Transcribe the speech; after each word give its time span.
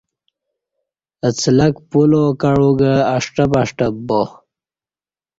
اڅلک 1.27 1.75
پلاو 1.89 2.25
کعو 2.41 2.69
گہ 2.79 2.93
اݜٹب 3.13 3.51
اݜٹب 3.61 3.95
با 4.07 4.21